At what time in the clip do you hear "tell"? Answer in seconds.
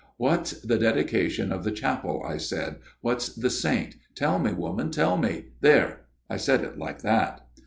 4.15-4.39, 4.89-5.15